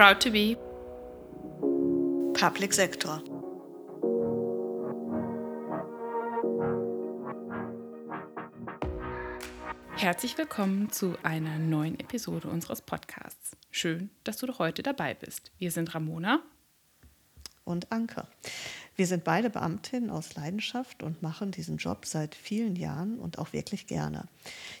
[0.00, 0.56] Proud to be
[2.32, 3.22] Public Sector.
[9.98, 13.58] Herzlich willkommen zu einer neuen Episode unseres Podcasts.
[13.70, 15.52] Schön, dass du heute dabei bist.
[15.58, 16.40] Wir sind Ramona
[17.64, 18.26] und Anke.
[19.00, 23.54] Wir sind beide Beamtinnen aus Leidenschaft und machen diesen Job seit vielen Jahren und auch
[23.54, 24.24] wirklich gerne.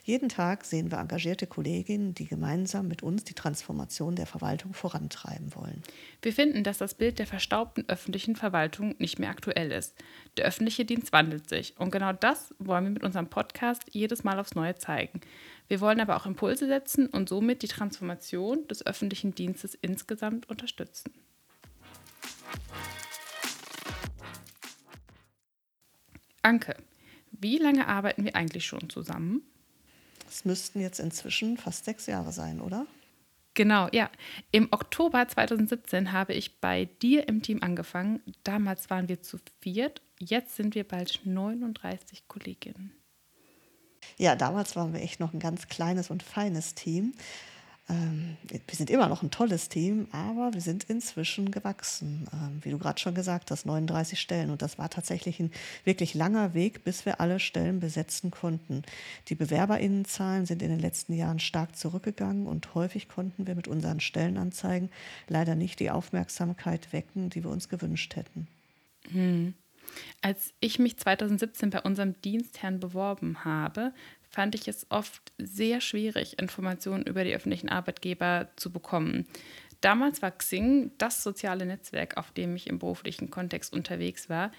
[0.04, 5.54] Jeden Tag sehen wir engagierte Kolleginnen, die gemeinsam mit uns die Transformation der Verwaltung vorantreiben
[5.54, 5.82] wollen.
[6.20, 9.94] Wir finden, dass das Bild der verstaubten öffentlichen Verwaltung nicht mehr aktuell ist.
[10.36, 14.38] Der öffentliche Dienst wandelt sich und genau das wollen wir mit unserem Podcast jedes Mal
[14.38, 15.22] aufs Neue zeigen.
[15.66, 21.10] Wir wollen aber auch Impulse setzen und somit die Transformation des öffentlichen Dienstes insgesamt unterstützen.
[26.42, 26.76] Anke,
[27.32, 29.42] wie lange arbeiten wir eigentlich schon zusammen?
[30.28, 32.86] Es müssten jetzt inzwischen fast sechs Jahre sein, oder?
[33.54, 34.10] Genau, ja.
[34.52, 38.22] Im Oktober 2017 habe ich bei dir im Team angefangen.
[38.44, 40.02] Damals waren wir zu viert.
[40.18, 42.92] Jetzt sind wir bald 39 Kolleginnen.
[44.18, 47.12] Ja, damals waren wir echt noch ein ganz kleines und feines Team.
[47.90, 52.28] Ähm, wir sind immer noch ein tolles Team, aber wir sind inzwischen gewachsen.
[52.32, 54.50] Ähm, wie du gerade schon gesagt hast, 39 Stellen.
[54.50, 55.50] Und das war tatsächlich ein
[55.84, 58.82] wirklich langer Weg, bis wir alle Stellen besetzen konnten.
[59.28, 64.00] Die Bewerberinnenzahlen sind in den letzten Jahren stark zurückgegangen und häufig konnten wir mit unseren
[64.00, 64.90] Stellenanzeigen
[65.28, 68.46] leider nicht die Aufmerksamkeit wecken, die wir uns gewünscht hätten.
[69.10, 69.54] Hm.
[70.22, 73.92] Als ich mich 2017 bei unserem Dienstherrn beworben habe,
[74.30, 79.26] fand ich es oft sehr schwierig, Informationen über die öffentlichen Arbeitgeber zu bekommen.
[79.80, 84.52] Damals war Xing das soziale Netzwerk, auf dem ich im beruflichen Kontext unterwegs war.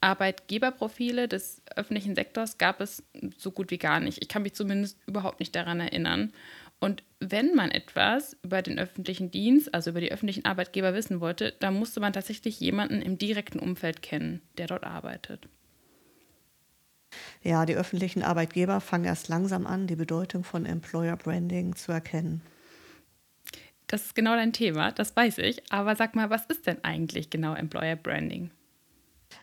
[0.00, 3.02] Arbeitgeberprofile des öffentlichen Sektors gab es
[3.38, 4.22] so gut wie gar nicht.
[4.22, 6.32] Ich kann mich zumindest überhaupt nicht daran erinnern.
[6.78, 11.54] Und wenn man etwas über den öffentlichen Dienst, also über die öffentlichen Arbeitgeber wissen wollte,
[11.58, 15.48] dann musste man tatsächlich jemanden im direkten Umfeld kennen, der dort arbeitet.
[17.46, 22.42] Ja, die öffentlichen Arbeitgeber fangen erst langsam an, die Bedeutung von Employer Branding zu erkennen.
[23.86, 25.62] Das ist genau dein Thema, das weiß ich.
[25.70, 28.50] Aber sag mal, was ist denn eigentlich genau Employer Branding?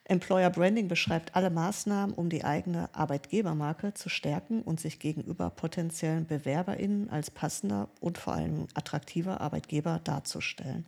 [0.03, 6.25] Employer Branding beschreibt alle Maßnahmen, um die eigene Arbeitgebermarke zu stärken und sich gegenüber potenziellen
[6.25, 10.85] BewerberInnen als passender und vor allem attraktiver Arbeitgeber darzustellen.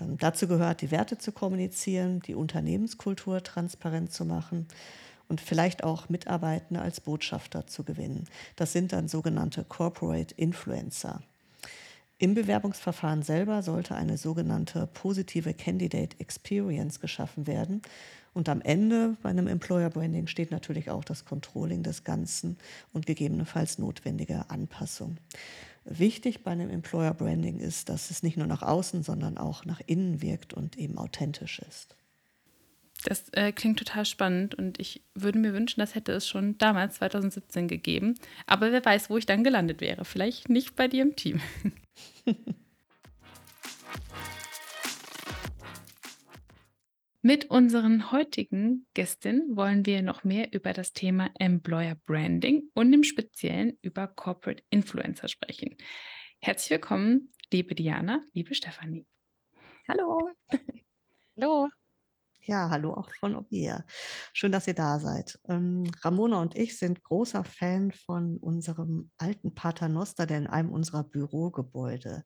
[0.00, 4.66] Ähm, dazu gehört, die Werte zu kommunizieren, die Unternehmenskultur transparent zu machen
[5.28, 8.26] und vielleicht auch Mitarbeitende als Botschafter zu gewinnen.
[8.56, 11.22] Das sind dann sogenannte Corporate Influencer.
[12.22, 17.82] Im Bewerbungsverfahren selber sollte eine sogenannte positive Candidate Experience geschaffen werden.
[18.32, 22.58] Und am Ende bei einem Employer Branding steht natürlich auch das Controlling des Ganzen
[22.92, 25.16] und gegebenenfalls notwendige Anpassung.
[25.84, 29.80] Wichtig bei einem Employer Branding ist, dass es nicht nur nach außen, sondern auch nach
[29.86, 31.96] innen wirkt und eben authentisch ist.
[33.04, 36.96] Das äh, klingt total spannend und ich würde mir wünschen, das hätte es schon damals,
[36.96, 38.14] 2017, gegeben.
[38.46, 40.04] Aber wer weiß, wo ich dann gelandet wäre.
[40.04, 41.40] Vielleicht nicht bei dir im Team.
[47.24, 53.04] Mit unseren heutigen Gästinnen wollen wir noch mehr über das Thema Employer Branding und im
[53.04, 55.76] Speziellen über Corporate Influencer sprechen.
[56.40, 59.06] Herzlich willkommen, liebe Diana, liebe Stefanie.
[59.86, 60.30] Hallo.
[61.36, 61.68] Hallo.
[62.44, 63.84] Ja, hallo auch von mir.
[64.32, 65.38] Schön, dass ihr da seid.
[65.48, 71.04] Ähm, Ramona und ich sind großer Fan von unserem alten Paternoster, der in einem unserer
[71.04, 72.24] Bürogebäude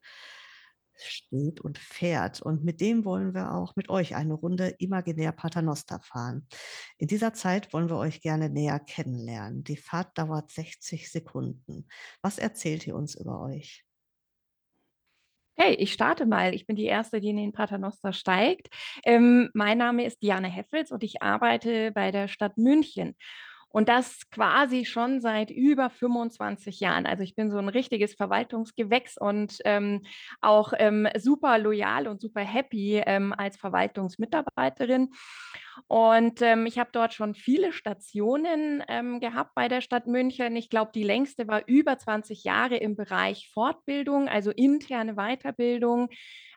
[0.98, 2.40] steht und fährt.
[2.40, 6.48] Und mit dem wollen wir auch mit euch eine Runde imaginär Paternoster fahren.
[6.98, 9.64] In dieser Zeit wollen wir euch gerne näher kennenlernen.
[9.64, 11.88] Die Fahrt dauert 60 Sekunden.
[12.22, 13.85] Was erzählt ihr uns über euch?
[15.58, 16.54] Hey, ich starte mal.
[16.54, 18.68] Ich bin die Erste, die in den Paternoster steigt.
[19.04, 23.16] Ähm, mein Name ist Diane Heffels und ich arbeite bei der Stadt München.
[23.76, 27.04] Und das quasi schon seit über 25 Jahren.
[27.04, 30.00] Also ich bin so ein richtiges Verwaltungsgewächs und ähm,
[30.40, 35.10] auch ähm, super loyal und super happy ähm, als Verwaltungsmitarbeiterin.
[35.88, 40.56] Und ähm, ich habe dort schon viele Stationen ähm, gehabt bei der Stadt München.
[40.56, 46.08] Ich glaube, die längste war über 20 Jahre im Bereich Fortbildung, also interne Weiterbildung.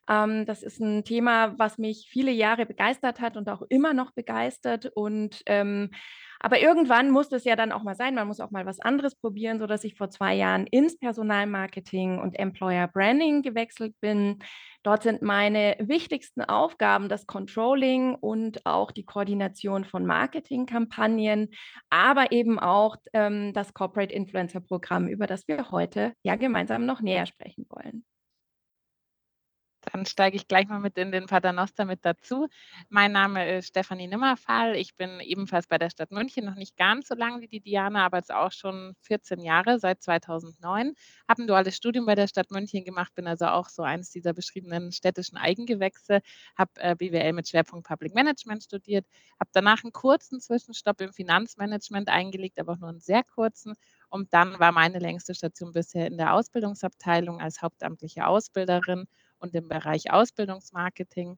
[0.10, 4.12] Ähm, das ist ein Thema, was mich viele Jahre begeistert hat und auch immer noch
[4.12, 4.92] begeistert.
[4.96, 5.92] Und ähm,
[6.42, 9.16] aber irgendwann muss es ja dann auch mal sein, man muss auch mal was anderes
[9.16, 14.40] probieren, sodass ich vor zwei Jahren ins Personalmarketing und Employer Branding gewechselt bin.
[14.82, 21.50] Dort sind meine wichtigsten Aufgaben das Controlling und auch die Koordination von Marketingkampagnen,
[21.90, 27.02] aber eben auch ähm, das Corporate Influencer Programm, über das wir heute ja gemeinsam noch
[27.02, 28.06] näher sprechen wollen.
[29.82, 32.48] Dann steige ich gleich mal mit in den Paternoster mit dazu.
[32.90, 34.76] Mein Name ist Stefanie Nimmerfall.
[34.76, 38.06] Ich bin ebenfalls bei der Stadt München noch nicht ganz so lange wie die Diana,
[38.06, 40.94] aber jetzt auch schon 14 Jahre, seit 2009.
[41.30, 44.34] Habe ein duales Studium bei der Stadt München gemacht, bin also auch so eines dieser
[44.34, 46.22] beschriebenen städtischen Eigengewächse,
[46.58, 49.06] habe äh, BWL mit Schwerpunkt Public Management studiert,
[49.40, 53.76] habe danach einen kurzen Zwischenstopp im Finanzmanagement eingelegt, aber auch nur einen sehr kurzen
[54.10, 59.08] und dann war meine längste Station bisher in der Ausbildungsabteilung als hauptamtliche Ausbilderin
[59.40, 61.38] und im Bereich Ausbildungsmarketing.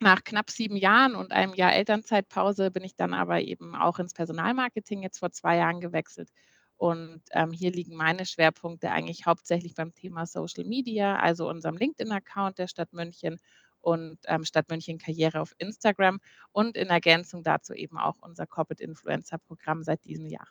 [0.00, 4.14] Nach knapp sieben Jahren und einem Jahr Elternzeitpause bin ich dann aber eben auch ins
[4.14, 6.30] Personalmarketing jetzt vor zwei Jahren gewechselt.
[6.76, 12.58] Und ähm, hier liegen meine Schwerpunkte eigentlich hauptsächlich beim Thema Social Media, also unserem LinkedIn-Account
[12.58, 13.38] der Stadt München
[13.80, 16.20] und ähm, Stadt München Karriere auf Instagram
[16.50, 20.48] und in Ergänzung dazu eben auch unser Corporate Influencer Programm seit diesem Jahr.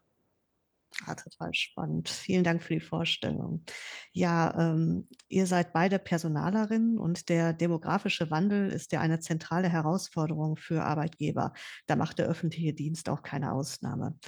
[1.07, 2.09] Ah, total spannend.
[2.09, 3.65] Vielen Dank für die Vorstellung.
[4.13, 10.57] Ja, ähm, ihr seid beide Personalerinnen und der demografische Wandel ist ja eine zentrale Herausforderung
[10.57, 11.53] für Arbeitgeber.
[11.87, 14.19] Da macht der öffentliche Dienst auch keine Ausnahme.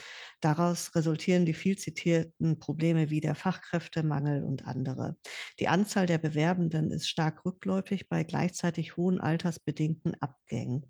[0.42, 5.16] Daraus resultieren die viel zitierten Probleme wie der Fachkräftemangel und andere.
[5.60, 10.88] Die Anzahl der Bewerbenden ist stark rückläufig bei gleichzeitig hohen altersbedingten Abgängen.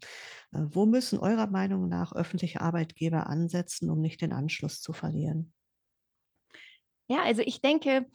[0.54, 5.54] Äh, wo müssen eurer Meinung nach öffentliche Arbeitgeber ansetzen, um nicht den Anschluss zu verlieren?
[7.14, 8.08] Ja, also ich denke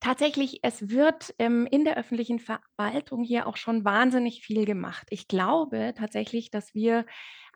[0.00, 5.06] tatsächlich, es wird, ähm, in der öffentlichen Verwaltung hier auch schon wahnsinnig viel gemacht.
[5.10, 7.04] Ich glaube tatsächlich, dass wir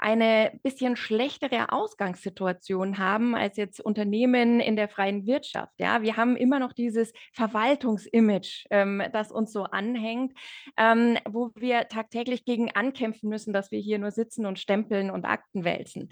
[0.00, 6.02] eine bisschen schlechtere Ausgangssituation haben als jetzt Unternehmen in der freien Wirtschaft, ja?
[6.02, 10.32] Wir haben immer noch dieses Verwaltungsimage, ähm, das uns so anhängt,
[10.76, 15.25] ähm, wo wir tagtäglich gegen ankämpfen müssen, dass wir hier nur sitzen und stempeln und
[15.25, 16.08] Akten wälzen.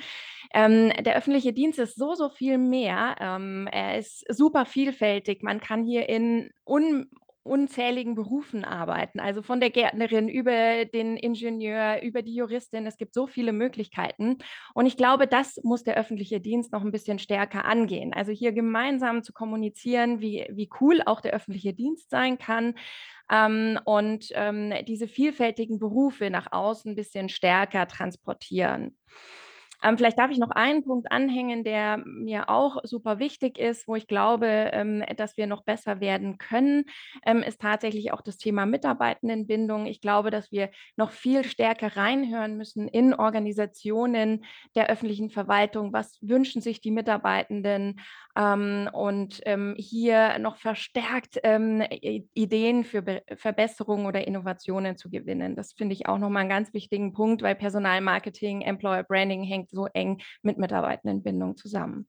[0.53, 3.17] Ähm, der öffentliche Dienst ist so, so viel mehr.
[3.21, 5.43] Ähm, er ist super vielfältig.
[5.43, 7.09] Man kann hier in un
[7.49, 12.87] unzähligen Berufen arbeiten, also von der Gärtnerin über den Ingenieur, über die Juristin.
[12.87, 14.39] Es gibt so viele Möglichkeiten.
[14.75, 18.13] Und ich glaube, das muss der öffentliche Dienst noch ein bisschen stärker angehen.
[18.13, 22.75] Also hier gemeinsam zu kommunizieren, wie, wie cool auch der öffentliche Dienst sein kann.
[23.31, 28.97] Ähm, und ähm, diese vielfältigen Berufe nach außen ein bisschen stärker transportieren.
[29.83, 33.95] Ähm, vielleicht darf ich noch einen Punkt anhängen, der mir auch super wichtig ist, wo
[33.95, 36.85] ich glaube, ähm, dass wir noch besser werden können,
[37.25, 39.87] ähm, ist tatsächlich auch das Thema Mitarbeitendenbindung.
[39.87, 44.45] Ich glaube, dass wir noch viel stärker reinhören müssen in Organisationen
[44.75, 45.93] der öffentlichen Verwaltung.
[45.93, 48.01] Was wünschen sich die Mitarbeitenden?
[48.39, 51.83] Ähm, und ähm, hier noch verstärkt ähm,
[52.35, 55.57] Ideen für Be Verbesserungen oder Innovationen zu gewinnen.
[55.57, 59.87] Das finde ich auch nochmal einen ganz wichtigen Punkt, weil Personalmarketing, Employer Branding hängt so
[59.87, 62.07] eng mit Mitarbeitendenbindung zusammen.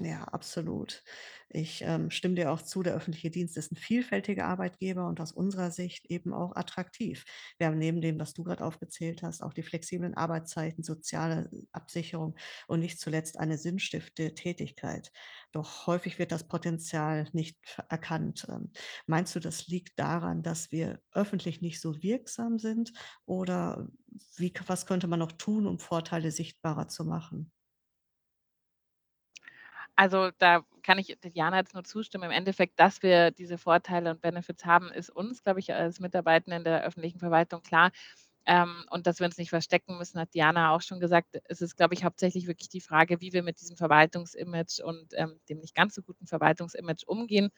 [0.00, 1.02] Ja, absolut.
[1.48, 5.32] Ich ähm, stimme dir auch zu, der öffentliche Dienst ist ein vielfältiger Arbeitgeber und aus
[5.32, 7.24] unserer Sicht eben auch attraktiv.
[7.58, 12.36] Wir haben neben dem, was du gerade aufgezählt hast, auch die flexiblen Arbeitszeiten, soziale Absicherung
[12.68, 15.10] und nicht zuletzt eine sinnstiftende Tätigkeit.
[15.50, 17.58] Doch häufig wird das Potenzial nicht
[17.88, 18.46] erkannt.
[18.48, 18.70] Ähm,
[19.06, 22.92] meinst du, das liegt daran, dass wir öffentlich nicht so wirksam sind
[23.26, 23.88] oder
[24.36, 27.50] wie, was könnte man noch tun, um Vorteile sichtbarer zu machen?
[30.00, 32.22] Also, da kann ich Diana jetzt nur zustimmen.
[32.26, 36.62] Im Endeffekt, dass wir diese Vorteile und Benefits haben, ist uns, glaube ich, als Mitarbeitenden
[36.62, 37.90] der öffentlichen Verwaltung klar.
[38.46, 41.38] Ähm, und dass wir uns nicht verstecken müssen, hat Diana auch schon gesagt.
[41.46, 45.40] Es ist, glaube ich, hauptsächlich wirklich die Frage, wie wir mit diesem Verwaltungsimage und, ähm,
[45.48, 47.50] dem nicht ganz so guten Verwaltungsimage umgehen.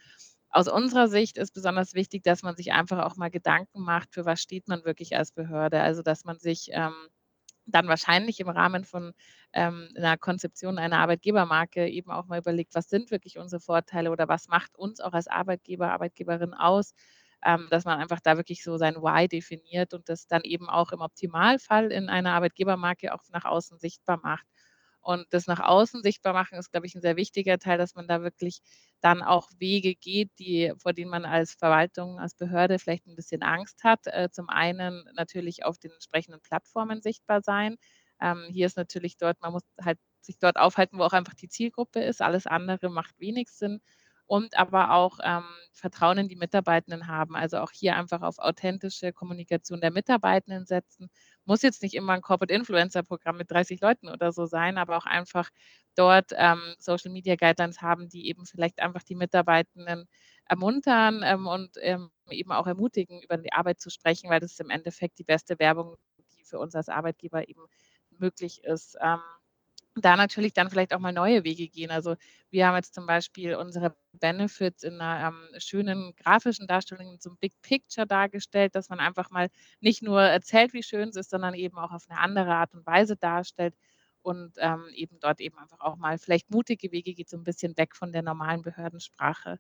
[0.51, 4.25] Aus unserer Sicht ist besonders wichtig, dass man sich einfach auch mal Gedanken macht, für
[4.27, 5.81] was steht man wirklich als Behörde.
[5.83, 6.95] Also, dass man sich, ähm
[7.73, 9.13] dann wahrscheinlich im Rahmen von,
[9.53, 14.29] ähm, 'ner Konzeption einer Arbeitgebermarke eben auch mal überlegt, was sind wirklich unsere Vorteile oder
[14.29, 16.95] was macht uns auch als Arbeitgeber, Arbeitgeberin aus,
[17.45, 20.93] ähm, dass man einfach da wirklich so sein Why definiert und das dann eben auch
[20.93, 24.47] im Optimalfall in einer Arbeitgebermarke auch nach außen sichtbar macht.
[25.03, 28.07] Und das nach außen sichtbar machen ist, glaube ich, 'n sehr wichtiger Teil, dass man
[28.09, 28.61] da wirklich
[29.01, 33.43] dann auch Wege geht, die vor denen man als Verwaltung, als Behörde vielleicht 'n bisschen
[33.43, 34.07] Angst hat.
[34.07, 37.77] Äh, zum einen natürlich auf den entsprechenden Plattformen sichtbar sein.
[38.21, 41.49] Ähm, hier ist natürlich dort man muss halt sich dort aufhalten, wo auch einfach die
[41.49, 42.21] Zielgruppe ist.
[42.23, 43.81] Alles andere macht wenig Sinn
[44.27, 47.35] und aber auch, ähm, Vertrauen in die Mitarbeitenden haben.
[47.37, 51.09] Also, auch hier einfach auf authentische Kommunikation der Mitarbeitenden setzen.
[51.47, 54.97] Muss jetzt nicht immer 'n Corporate Influencer Programm mit 30 Leuten oder so sein, aber
[54.99, 55.49] auch einfach
[55.97, 60.07] dort, ähm, Social Media Guidelines haben, die eben vielleicht einfach die Mitarbeitenden
[60.47, 64.61] ermuntern, ähm, und, ähm, eben auch ermutigen, über die Arbeit zu sprechen, weil das ist
[64.61, 65.97] im Endeffekt die beste Werbung,
[66.37, 67.67] die für uns als Arbeitgeber eben
[68.19, 68.97] möglich ist.
[69.97, 71.91] Da natürlich dann vielleicht auch mal neue Wege gehen.
[71.91, 72.15] Also,
[72.51, 77.53] wir haben jetzt zum Beispiel unsere Benefits in 'ner, ähm, schönen grafischen Darstellung, 'nem Big
[77.61, 79.49] Picture dargestellt, dass man einfach mal
[79.81, 82.87] nicht nur erzählt, wie schön es ist, sondern eben auch auf 'ne andere Art und
[82.87, 83.75] Weise darstellt
[84.23, 87.77] und, ähm, eben dort eben einfach auch mal vielleicht mutige Wege geht, so 'n bisschen
[87.77, 89.59] weg von der normalen Behördensprache.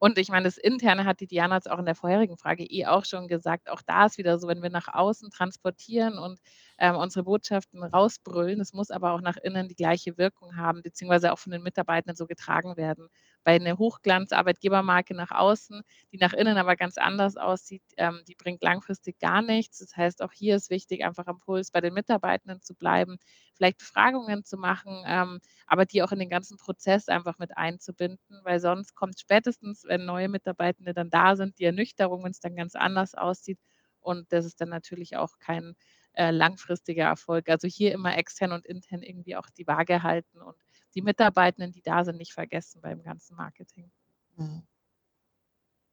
[0.00, 2.86] Und ich meine, das Interne hat die Diana jetzt auch in der vorherigen Frage eh
[2.86, 3.70] auch schon gesagt.
[3.70, 6.40] Auch da ist wieder so, wenn wir nach außen transportieren und,
[6.78, 11.32] ähm, unsere Botschaften rausbrüllen, es muss aber auch nach innen die gleiche Wirkung haben, beziehungsweise
[11.32, 13.08] auch von den Mitarbeitenden so getragen werden.
[13.44, 18.62] Weil 'ne Hochglanz-Arbeitgebermarke nach außen, die nach innen aber ganz anders aussieht, ähm, die bringt
[18.62, 19.78] langfristig gar nichts.
[19.78, 23.18] Das heißt, auch hier ist wichtig, einfach am Puls bei den Mitarbeitenden zu bleiben,
[23.54, 28.40] vielleicht Befragungen zu machen, ähm, aber die auch in den ganzen Prozess einfach mit einzubinden,
[28.44, 32.74] weil sonst kommt spätestens, wenn neue Mitarbeitende dann da sind, die Ernüchterung, wenn's dann ganz
[32.74, 33.58] anders aussieht
[34.00, 35.74] und das ist dann natürlich auch kein,
[36.14, 37.48] äh, langfristiger Erfolg.
[37.48, 40.56] Also, hier immer extern und intern irgendwie auch die Waage halten und
[40.94, 43.90] die Mitarbeitenden, die da sind, nicht vergessen beim ganzen Marketing.
[44.36, 44.64] Mhm.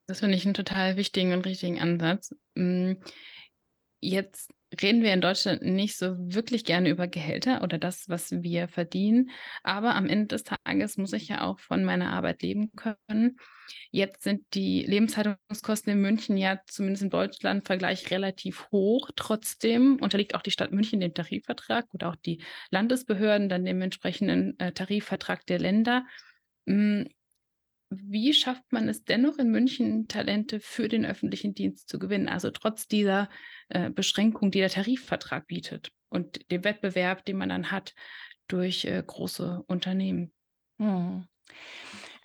[0.09, 2.35] Das finde ich 'n total wichtigen und richtigen Ansatz.
[4.01, 8.31] Hm, jetzt reden wir in Deutschland nicht so wirklich gerne über Gehälter oder das, was
[8.31, 9.31] wir verdienen,
[9.63, 13.38] aber am Ende des Tages muss ich ja auch von meiner Arbeit leben können.
[13.91, 19.10] Jetzt sind die Lebenshaltungskosten in München ja zumindest im Deutschlandvergleich relativ hoch.
[19.15, 24.58] Trotzdem unterliegt auch die Stadt München dem Tarifvertrag oder auch die Landesbehörden dann dem entsprechenden,
[24.60, 26.05] äh, Tarifvertrag der Länder.
[27.91, 32.27] Hm, wie schafft man es dennoch in München, Talente für den öffentlichen Dienst zu gewinnen?
[32.29, 33.29] Also, trotz dieser,
[33.69, 37.93] äh, Beschränkung, die der Tarifvertrag bietet und dem Wettbewerb, den man dann hat
[38.48, 40.33] durch, äh, große Unternehmen.
[40.77, 41.27] Mhm.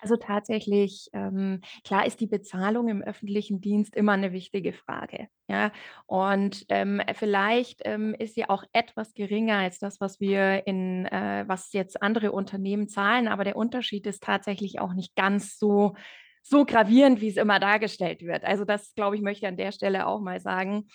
[0.07, 5.71] Also, tatsächlich, ähm, klar ist die Bezahlung im öffentlichen Dienst immer 'ne wichtige Frage, ja?
[6.05, 11.43] Und, ähm, vielleicht, ähm, ist sie auch etwas geringer als das, was wir in äh,
[11.47, 15.95] was jetzt andere Unternehmen zahlen, aber der Unterschied ist tatsächlich auch nicht ganz so
[16.43, 18.45] so gravierend, wie's immer dargestellt wird.
[18.45, 20.87] Also, das, glaube ich, möchte ich an der Stelle auch mal sagen.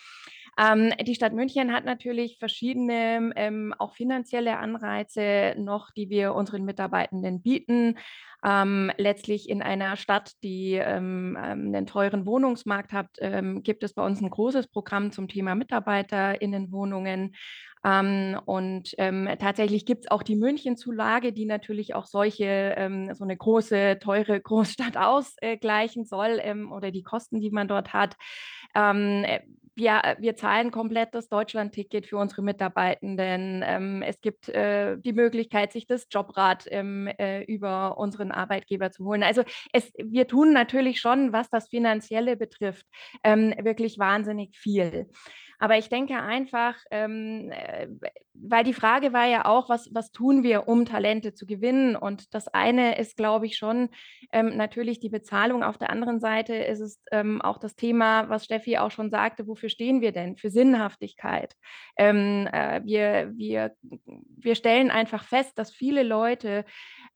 [0.59, 6.63] Ähm, die Stadt München hat natürlich verschiedene, ähm, auch finanzielle Anreize noch, die wir unseren
[6.65, 7.97] Mitarbeitenden bieten.
[8.45, 13.93] Ähm, letztlich in einer Stadt, die, ähm, ähm, 'nen teuren Wohnungsmarkt hat, ähm, gibt es
[13.93, 17.35] bei uns 'n großes Programm zum Thema MitarbeiterInnenwohnungen.
[17.85, 22.45] Ähm, und, ähm, tatsächlich gibt's auch die München-Zulage, die natürlich auch solche
[22.77, 26.41] ähm, so 'ne große, teure Großstadt aus äh, gleichen soll,
[26.71, 28.15] oder die Kosten, die man dort hat.
[29.75, 33.63] Wir äh, wir zahlen komplett das Deutschlandticket für unsere Mitarbeitenden.
[33.65, 39.05] Ähm, es gibt, äh, die Möglichkeit, sich das Jobrad, ähm, äh, über unseren Arbeitgeber zu
[39.05, 39.23] holen.
[39.23, 42.85] Also, es wir tun natürlich schon, was das Finanzielle betrifft,
[43.23, 45.09] ähm, wirklich wahnsinnig viel.
[45.59, 47.87] Aber ich denke einfach, ähm, äh,
[48.35, 52.33] weil die Frage war ja auch: „Was was tun wir, um Talente zu gewinnen?“ Und
[52.33, 53.89] das eine ist, glaube ich, schon,
[54.31, 55.63] ähm, natürlich die Bezahlung.
[55.63, 59.47] Auf der anderen Seite ist es, ähm, auch das Thema, was Steffi auch schon sagte:
[59.47, 61.55] „Wofür stehen wir denn?“ Für Sinnhaftigkeit.
[61.97, 63.75] Ähm, äh, wir wir
[64.37, 66.65] wir stellen einfach fest, dass viele Leute,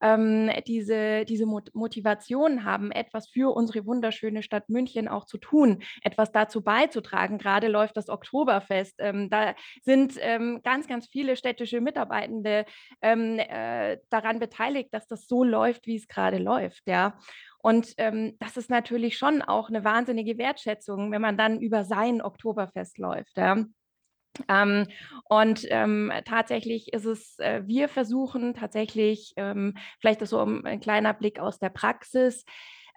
[0.02, 5.82] ähm, diese diese Mot Motivation haben, etwas für unsere wunderschöne Stadt München auch zu tun,
[6.04, 7.38] etwas dazu beizutragen.
[7.38, 8.96] Grade läuft das Oktoberfest.
[9.00, 12.66] Ähm, da sind, ähm, ganz, viele städtische Mitarbeitende,
[13.02, 17.18] ähm, äh, daran beteiligt, dass das so läuft, wie's grade läuft, ja?
[17.60, 22.22] Und, ähm, das ist natürlich schon auch 'ne wahnsinnige Wertschätzung, wenn man dann über sein
[22.22, 23.66] Oktoberfest läuft, ja?
[24.50, 24.88] Ähm,
[25.30, 31.14] und, ähm, tatsächlich ist es äh, wir versuchen tatsächlich, ähm vielleicht so 'n 'n kleiner
[31.16, 32.46] Blick aus der Praxis,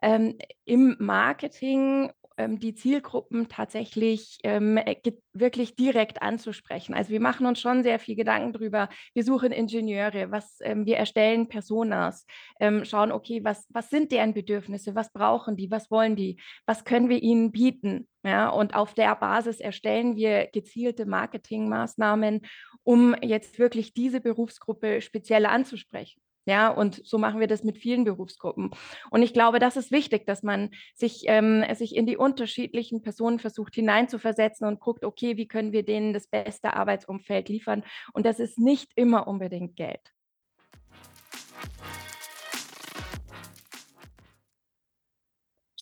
[0.02, 2.12] ähm, im Marketing,
[2.48, 4.96] die Zielgruppen tatsächlich, ähm, äh,
[5.32, 6.94] wirklich direkt anzusprechen.
[6.94, 8.88] Also, wir machen uns schon sehr viel Gedanken drüber.
[9.14, 12.26] Wir suchen Ingenieure, was ähm, wir erstellen Personas,
[12.60, 14.94] ähm, schauen, okay, was was sind deren Bedürfnisse?
[14.94, 15.70] Was brauchen die?
[15.70, 16.40] Was wollen die?
[16.66, 18.08] Was können wir ihnen bieten?
[18.22, 22.42] Ja, und auf der Basis erstellen wir gezielte Marketingmaßnahmen,
[22.82, 26.68] um jetzt wirklich diese Berufsgruppe speziell anzusprechen, ja?
[26.68, 28.70] Und so machen wir das mit vielen Berufsgruppen.
[29.10, 33.38] Und ich glaube, das ist wichtig, dass man sich ähm, sich in die unterschiedlichen Personen
[33.38, 38.40] versucht hineinzuversetzen und guckt: „Okay, wie können wir denen das beste Arbeitsumfeld liefern?“ Und das
[38.40, 40.12] ist nicht immer unbedingt Geld.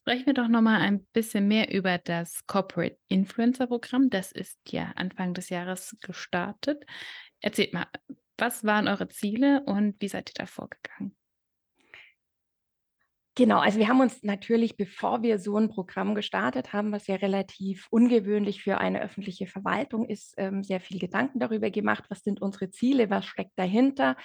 [0.09, 4.09] Sprechen wir doch noch mal ein bisschen mehr über das Corporate Influencer Programm.
[4.09, 6.87] Das ist ja Anfang des Jahres gestartet.
[7.43, 7.87] Erzählt mal,
[8.39, 11.15] was waren eure Ziele und wie seid ihr da vorgegangen?
[13.39, 17.15] Genau, also wir haben uns natürlich, bevor wir so ein Programm gestartet haben, was ja
[17.15, 22.43] relativ ungewöhnlich für eine öffentliche Verwaltung ist, ähm, sehr viel Gedanken darüber gemacht, was sind
[22.43, 24.17] unsere Ziele, was steckt dahinter.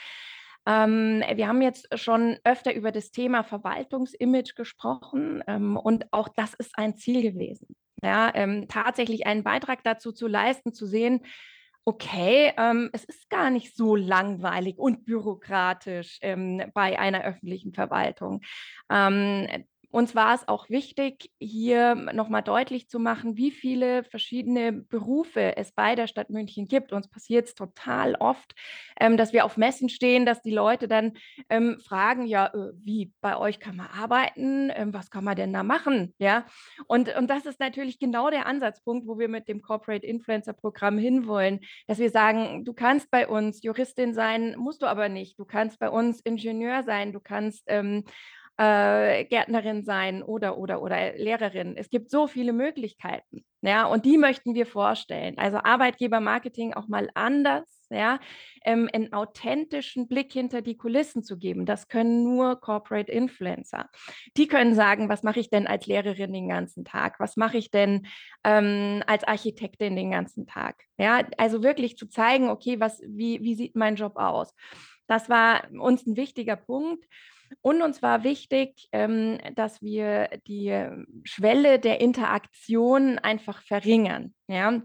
[0.65, 6.55] Ähm, wir haben jetzt schon öfter über das Thema Verwaltungsimage gesprochen, ähm, und auch das
[6.55, 7.75] ist ein Ziel gewesen.
[8.01, 11.21] Ja, ähm, tatsächlich einen Beitrag dazu zu leisten, zu sehen,
[11.85, 18.41] okay, ähm, es ist gar nicht so langweilig und bürokratisch, ähm, bei einer öffentlichen Verwaltung.
[18.89, 19.47] Ähm,
[19.93, 25.55] uns war es auch wichtig, hier noch mal deutlich zu machen, wie viele verschiedene Berufe
[25.55, 26.91] es bei der Stadt München gibt.
[26.91, 28.55] Uns passiert es total oft,
[28.99, 31.13] ähm, dass wir auf Messen stehen, dass die Leute dann
[31.47, 35.53] ähm, fragen, ja, äh, wie bei euch kann man arbeiten, ähm, was kann man denn
[35.53, 36.15] da machen?
[36.17, 36.47] Ja,
[36.87, 40.97] und, und das ist natürlich genau der Ansatzpunkt, wo wir mit dem Corporate Influencer Programm
[40.97, 45.37] hinwollen, dass wir sagen, du kannst bei uns Juristin sein, musst du aber nicht.
[45.37, 48.05] Du kannst bei uns Ingenieur sein, du kannst ähm,
[48.57, 51.75] äh, Gärtnerin sein oder, oder, oder Lehrerin.
[51.75, 55.37] Es gibt so viele Möglichkeiten, ja, und die möchten wir vorstellen.
[55.37, 58.19] Also Arbeitgebermarketing auch mal anders, ja,
[58.63, 61.65] ähm, einen authentischen Blick hinter die Kulissen zu geben.
[61.65, 63.89] Das können nur Corporate Influencer.
[64.37, 67.19] Die können sagen, was mache ich denn als Lehrerin den ganzen Tag?
[67.19, 68.05] Was mache ich denn
[68.43, 70.75] ähm, als Architektin den ganzen Tag?
[70.97, 74.53] Ja, also wirklich zu zeigen, okay, was, wie, wie sieht mein Job aus?
[75.07, 77.05] Das war uns ein wichtiger Punkt.
[77.61, 84.33] Und uns war wichtig, ähm, dass wir die ähm, Schwelle der Interaktion einfach verringern.
[84.47, 84.81] Ja?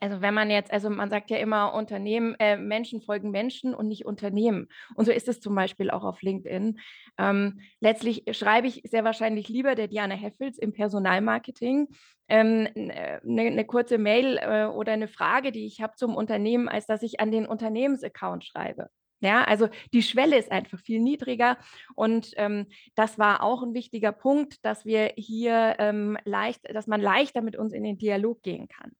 [0.00, 3.88] Also wenn man jetzt, also man sagt ja immer, Unternehmen, äh, Menschen folgen Menschen und
[3.88, 4.68] nicht Unternehmen.
[4.94, 6.78] Und so ist es zum Beispiel auch auf LinkedIn.
[7.18, 11.88] Ähm, letztlich schreibe ich sehr wahrscheinlich lieber der Diana Heffels im Personalmarketing
[12.26, 16.16] eine ähm, äh, ne, ne kurze Mail äh, oder eine Frage, die ich habe zum
[16.16, 18.88] Unternehmen, als dass ich an den Unternehmensaccount schreibe.
[19.24, 21.56] Ja, also die Schwelle ist einfach viel niedriger
[21.94, 27.00] und ähm, das war auch ein wichtiger Punkt, dass wir hier ähm, leicht, dass man
[27.00, 28.92] leichter mit uns in den Dialog gehen kann.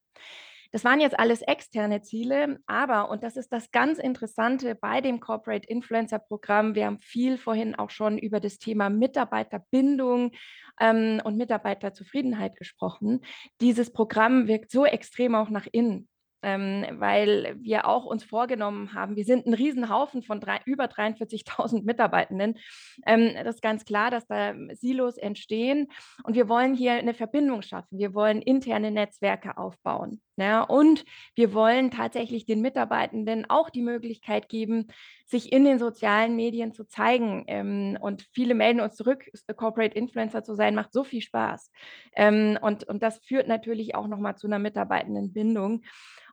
[0.73, 5.21] Das waren jetzt alles externe Ziele, aber, und das ist das ganz Interessante bei dem
[5.21, 10.33] Corporate Influencer Programm, wir haben viel vorhin auch schon über das Thema Mitarbeiterbindung
[10.81, 13.21] ähm, und Mitarbeiterzufriedenheit gesprochen.
[13.61, 16.09] Dieses Programm wirkt so extrem auch nach innen
[16.45, 21.85] ähm, weil wir auch uns vorgenommen haben, wir sind ein Riesenhaufen von drei, über 43.000
[21.85, 22.59] Mitarbeitenden.
[23.07, 25.89] Ähm, das ist ganz klar, dass da Silos entstehen
[26.25, 27.99] und wir wollen hier eine Verbindung schaffen.
[27.99, 30.21] Wir wollen interne Netzwerke aufbauen.
[30.37, 31.05] Ja, und
[31.37, 34.89] wir wollen tatsächlich den Mitarbeitenden auch die Möglichkeit geben,
[35.27, 37.45] sich in den sozialen Medien zu zeigen.
[37.47, 41.71] Ähm, und viele melden uns zurück, Corporate Influencer zu sein, macht so viel Spaß.
[42.17, 45.83] Ähm, und, und das führt natürlich auch nochmal zu einer Mitarbeitendenbindung.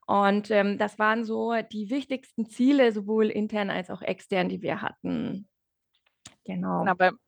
[0.08, 4.82] Und ähm, das waren so die wichtigsten Ziele, sowohl intern als auch extern, die wir
[4.82, 5.48] hatten.
[6.44, 6.84] Genau.
[6.84, 7.20] Na, beim,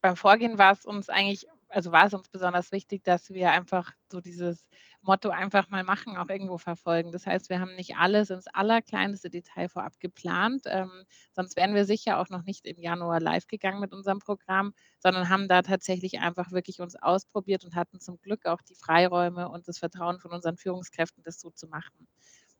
[0.00, 3.92] beim Vorgehen war es uns eigentlich, also war es uns besonders wichtig, dass wir einfach
[4.10, 4.66] so dieses
[5.02, 7.12] Motto einfach mal machen auch irgendwo verfolgen.
[7.12, 10.90] Das heißt, wir haben nicht alles ins allerkleinste Detail vorab geplant, ähm,
[11.32, 15.28] sonst wären wir sicher auch noch nicht im Januar live gegangen mit unserem Programm, sondern
[15.28, 19.68] haben da tatsächlich einfach wirklich uns ausprobiert und hatten zum Glück auch die Freiräume und
[19.68, 22.06] das Vertrauen von unseren Führungskräften, das so zu machen.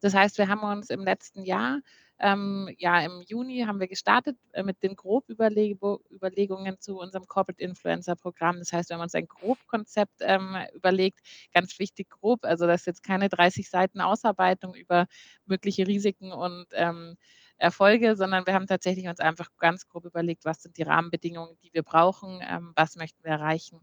[0.01, 1.81] Das heißt, wir haben uns im letzten Jahr,
[2.19, 8.15] ähm, ja, im Juni haben wir gestartet äh, mit den Grobüberlegungen zu unserem Corporate Influencer
[8.17, 8.59] Programm.
[8.59, 11.21] Das heißt, wir haben uns ein Grobkonzept ähm, überlegt,
[11.55, 15.07] ganz wichtig grob, also das ist jetzt keine 30 Seiten Ausarbeitung über
[15.47, 17.17] mögliche Risiken und ähm,
[17.59, 21.73] Erfolge, sondern wir haben tatsächlich uns einfach ganz grob überlegt, was sind die Rahmenbedingungen, die
[21.75, 23.81] wir brauchen, ähm, was möchten wir erreichen.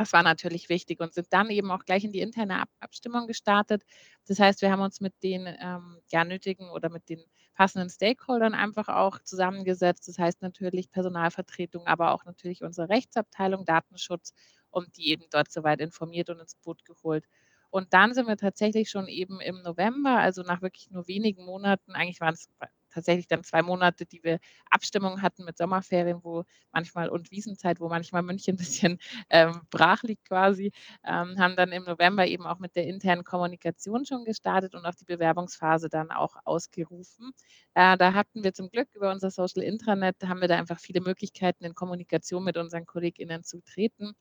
[0.00, 3.26] Das war natürlich wichtig und sind dann eben auch gleich in die interne Ab Abstimmung
[3.26, 3.84] gestartet.
[4.26, 8.54] Das heißt, wir haben uns mit den ähm, ja, nötigen oder mit den passenden Stakeholdern
[8.54, 10.08] einfach auch zusammengesetzt.
[10.08, 14.32] Das heißt natürlich Personalvertretung, aber auch natürlich unsere Rechtsabteilung, Datenschutz
[14.70, 17.26] und die eben dort soweit informiert und ins Boot geholt.
[17.68, 21.92] Und dann sind wir tatsächlich schon eben im November, also nach wirklich nur wenigen Monaten,
[21.92, 22.48] eigentlich waren es
[22.90, 24.38] tatsächlich dann zwei Monate, die wir
[24.70, 28.98] Abstimmung hatten mit Sommerferien, wo manchmal und Wiesenzeit, wo manchmal München ein bisschen
[29.30, 30.72] ähm, brach liegt quasi,
[31.04, 34.94] ähm, haben dann im November eben auch mit der internen Kommunikation schon gestartet und auch
[34.94, 37.32] die Bewerbungsphase dann auch ausgerufen.
[37.74, 41.00] Äh, da hatten wir zum Glück über unser Social Intranet, haben wir da einfach viele
[41.00, 44.14] Möglichkeiten in Kommunikation mit unseren KollegInnen zu treten.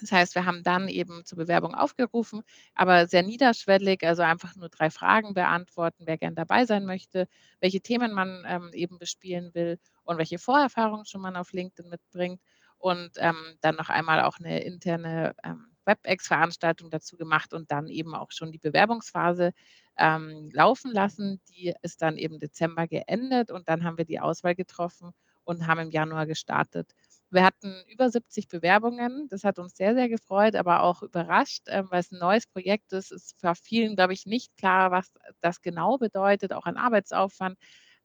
[0.00, 2.42] Das heißt, wir haben dann eben zur Bewerbung aufgerufen,
[2.74, 7.28] aber sehr niederschwellig, also einfach nur drei Fragen beantworten, wer gern dabei sein möchte,
[7.60, 12.40] welche Themen man ähm, eben bespielen will und welche Vorerfahrungen schon man auf LinkedIn mitbringt
[12.78, 18.14] und ähm, dann noch einmal auch eine interne ähm, WebEx-Veranstaltung dazu gemacht und dann eben
[18.14, 19.52] auch schon die Bewerbungsphase
[19.96, 21.40] ähm, laufen lassen.
[21.50, 25.12] Die ist dann eben Dezember geendet und dann haben wir die Auswahl getroffen
[25.44, 26.94] und haben im Januar gestartet
[27.34, 29.28] Wir hatten über 70 Bewerbungen.
[29.28, 32.92] Das hat uns sehr, sehr gefreut, aber auch überrascht, ähm, weil es 'n neues Projekt
[32.92, 33.12] ist.
[33.12, 37.58] Es war vielen, glaube ich, nicht klar, was das genau bedeutet, auch an Arbeitsaufwand.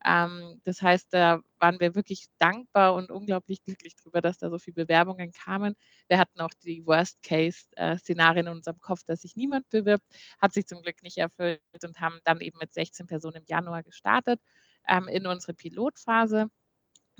[0.04, 4.58] Ähm, das heißt, da waren wir wirklich dankbar und unglaublich glücklich drüber, dass da so
[4.58, 5.74] viel Bewerbungen kamen.
[6.08, 10.04] Wir hatten auch die Worst Case äh, in unserem Kopf, dass sich niemand bewirbt,
[10.40, 13.82] hat sich zum Glück nicht erfüllt und haben dann eben mit 16 Personen im Januar
[13.82, 14.40] gestartet,
[14.88, 16.48] ähm, in unsere Pilotphase.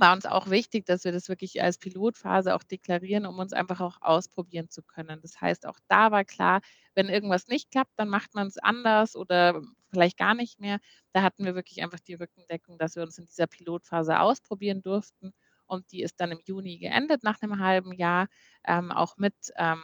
[0.00, 3.82] War uns auch wichtig, dass wir das wirklich als Pilotphase auch deklarieren, um uns einfach
[3.82, 5.20] auch ausprobieren zu können.
[5.20, 6.62] Das heißt, auch da war klar,
[6.94, 9.60] wenn irgendwas nicht klappt, dann macht man's anders oder
[9.92, 10.78] vielleicht gar nicht mehr.
[11.12, 15.32] Da hatten wir wirklich einfach die Rückendeckung, dass wir uns in dieser Pilotphase ausprobieren durften
[15.66, 18.28] und die ist dann im Juni geendet nach 'nem halben Jahr,
[18.66, 19.82] ähm, auch mit, ähm,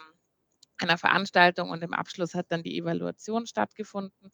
[0.79, 4.31] einer Veranstaltung und im Abschluss hat dann die Evaluation stattgefunden.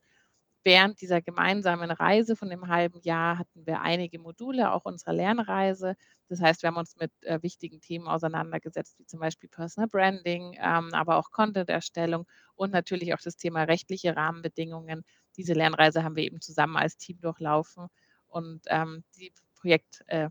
[0.65, 5.97] Während dieser gemeinsamen Reise von dem halben Jahr hatten wir einige Module auch unserer Lernreise.
[6.29, 10.55] Das heißt, wir haben uns mit, äh, wichtigen Themen auseinandergesetzt, wie zum Beispiel Personal Branding,
[10.61, 15.05] ähm, aber auch Content-Erstellung und natürlich auch das Thema rechtliche Rahmenbedingungen.
[15.37, 17.89] Diese Lernreise haben wir eben zusammen als Team durchlaufen
[18.29, 20.31] und, ähm, die Projekt äh,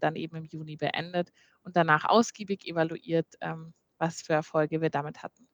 [0.00, 1.30] dann eben im Juni beendet
[1.62, 5.48] und danach ausgiebig evaluiert, ähm, was für Erfolge wir damit hatten.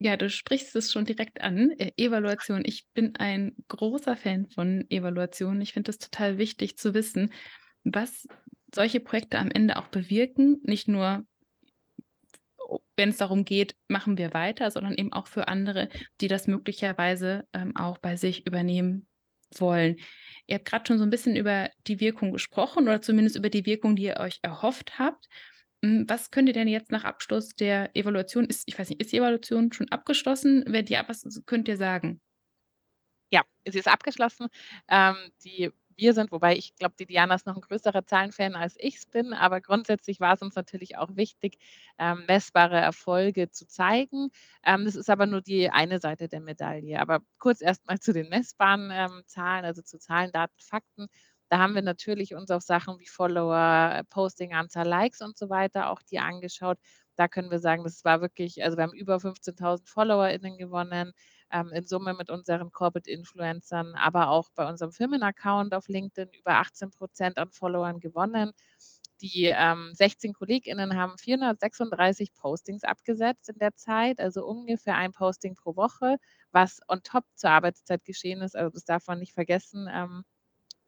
[0.00, 2.62] Ja, du sprichst es schon direkt an, äh, Evaluation.
[2.64, 5.60] Ich bin ein großer Fan von Evaluation.
[5.60, 7.32] Ich finde es total wichtig zu wissen,
[7.84, 8.26] was
[8.74, 10.60] solche Projekte am Ende auch bewirken.
[10.64, 11.24] Nicht nur
[12.58, 15.88] o wenn's darum geht, machen wir weiter, sondern eben auch für andere,
[16.20, 19.06] die das möglicherweise, ähm, auch bei sich übernehmen
[19.56, 19.96] wollen.
[20.46, 23.66] Ihr habt grad schon so 'n bisschen über die Wirkung gesprochen oder zumindest über die
[23.66, 25.28] Wirkung, die ihr euch erhofft habt.
[25.84, 29.12] Hm, was könnt ihr denn jetzt nach Abschluss der Evaluation ist ich weiß nicht, ist
[29.12, 30.64] die Evaluation schon abgeschlossen?
[30.66, 32.20] Wenn ja, was könnt ihr sagen?
[33.32, 34.48] Ja, sie ist abgeschlossen.
[34.88, 38.74] Ähm, die wir sind wobei ich glaube, die Diana ist noch 'n größerer Zahlenfan, als
[38.80, 41.56] ich's bin, aber grundsätzlich war's uns natürlich auch wichtig,
[42.00, 44.30] ähm, messbare Erfolge zu zeigen.
[44.64, 46.98] Ähm, das ist aber nur die eine Seite der Medaille.
[47.00, 51.06] Aber kurz erst mal zu den messbaren, ähm, Zahlen, also zu Zahlen, Daten, Fakten.
[51.54, 56.02] Da haben wir natürlich uns auch Sachen wie Follower, Posting-Anzahl, Likes und so weiter auch
[56.02, 56.78] die angeschaut.
[57.14, 61.12] Da können wir sagen, das war wirklich also, wir haben über 15.000 FollowerInnen gewonnen,
[61.52, 66.54] ähm, in Summe mit unseren Corporate Influencern, aber auch bei unserem Firmenaccount auf LinkedIn über
[66.56, 68.50] 18 % an Followern gewonnen.
[69.20, 75.54] Die, ähm, 16 KollegInnen haben 436 Postings abgesetzt in der Zeit, also ungefähr 1 Posting
[75.54, 76.16] pro Woche,
[76.50, 78.56] was on top zur Arbeitszeit geschehen ist.
[78.56, 79.88] Also, das darf man nicht vergessen.
[79.88, 80.24] Ähm,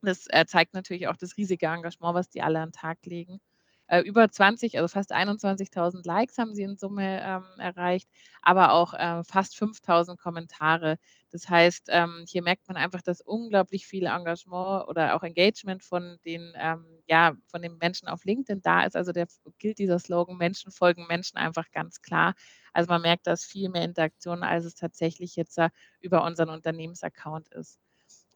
[0.06, 3.40] das, äh, zeigt natürlich auch das riesige Engagement, was die alle an 'n Tag legen.
[3.88, 8.08] Äh, über 20, also fast 21.000 Likes haben sie in Summe, ähm, erreicht,
[8.42, 10.98] aber auch, äh, fast 5.000 Kommentare.
[11.30, 16.18] Das heißt, ähm, hier merkt man einfach, dass unglaublich viel Engagement oder auch Engagement von
[16.24, 18.96] den, ähm ja, von den Menschen auf LinkedIn da ist.
[18.96, 22.34] Also, der gilt dieser Slogan: „Menschen folgen Menschen“, einfach ganz klar.
[22.72, 26.48] Also, man merkt, da ist viel mehr Interaktion, als es tatsächlich jetzt da über unseren
[26.50, 27.76] Unternehmensaccount ist.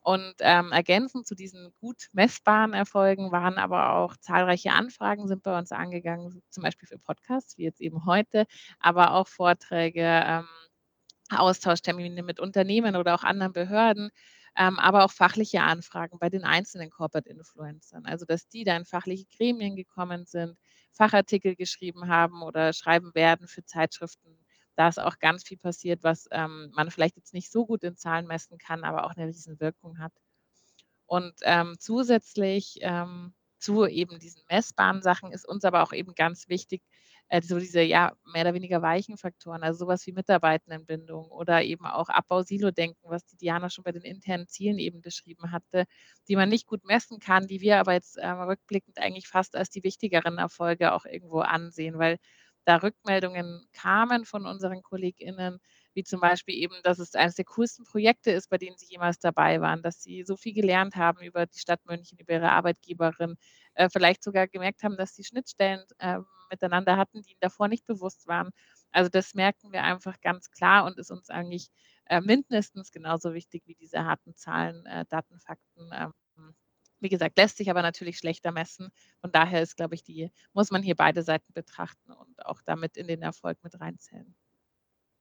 [0.03, 5.57] Und, ähm, ergänzend zu diesen gut messbaren Erfolgen waren aber auch zahlreiche Anfragen sind bei
[5.57, 8.45] uns angegangen, zum Beispiel für Podcasts, wie jetzt eben heute,
[8.79, 10.47] aber auch Vorträge, ähm,
[11.31, 14.11] Austauschtermine mit Unternehmen oder auch anderen Behörden,
[14.57, 18.05] ähm, aber auch fachliche Anfragen bei den einzelnen Corporate Influencern.
[18.05, 20.57] Also, dass die da in fachliche Gremien gekommen sind,
[20.93, 24.40] Fachartikel geschrieben haben oder schreiben werden für Zeitschriften.
[24.81, 27.97] Da ist auch ganz viel passiert, was, ähm, man vielleicht jetzt nicht so gut in
[27.97, 30.11] Zahlen messen kann, aber auch 'ne Riesenwirkung hat.
[31.07, 36.49] Und, ähm, zusätzlich, ähm, zu eben diesen messbaren Sachen ist uns aber auch eben ganz
[36.49, 36.81] wichtig,
[37.29, 41.63] äh, so diese, ja, mehr oder weniger weichen Faktoren, also so was wie Mitarbeitendenbindung oder
[41.63, 45.85] eben auch Abbau Silo-Denken, was die Diana schon bei den internen Zielen eben beschrieben hatte,
[46.29, 49.69] die man nicht gut messen kann, die wir aber jetzt, ähm, rückblickend eigentlich fast als
[49.71, 52.17] die wichtigeren Erfolge auch irgendwo ansehen, weil
[52.65, 55.59] da Rückmeldungen kamen von unseren KollegInnen,
[55.93, 59.19] wie zum Beispiel eben, dass es eines der coolsten Projekte ist, bei denen sie jemals
[59.19, 63.35] dabei waren, dass sie so viel gelernt haben über die Stadt München, über ihre Arbeitgeberin,
[63.75, 67.85] äh, vielleicht sogar gemerkt haben, dass sie Schnittstellen, ähm, miteinander hatten, die ihnen davor nicht
[67.87, 68.51] bewusst waren.
[68.91, 71.69] Also, das merken wir einfach ganz klar und ist uns eigentlich,
[72.05, 75.91] äh, mindestens genauso wichtig wie diese harten Zahlen, äh, Daten, Fakten.
[77.01, 78.89] Wie gesagt, lässt sich aber natürlich schlechter messen.
[79.19, 82.95] Von daher ist, glaube ich, die muss man hier beide Seiten betrachten und auch damit
[82.97, 84.35] in den Erfolg mit reinzählen.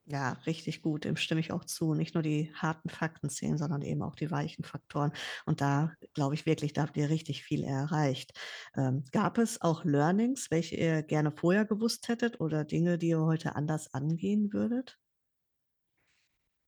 [0.07, 1.95] Ja, richtig gut, dem stimme ich auch zu.
[1.95, 5.13] Nicht nur die harten Fakten zählen, sondern eben auch die weichen Faktoren.
[5.47, 8.33] Und da glaube ich wirklich, da habt ihr richtig viel erreicht.
[8.77, 13.21] Ähm, gab es auch Learnings, welche ihr gerne vorher gewusst hättet oder Dinge, die ihr
[13.21, 14.99] heute anders angehen würdet?